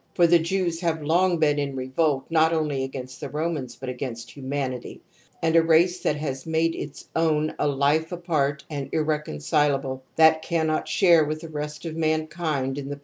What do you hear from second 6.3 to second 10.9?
made its own a life apart and irreconcilable, that cannot